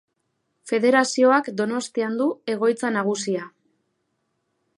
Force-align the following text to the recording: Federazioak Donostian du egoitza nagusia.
Federazioak 0.71 1.51
Donostian 1.61 2.17
du 2.23 2.31
egoitza 2.55 2.95
nagusia. 2.97 3.49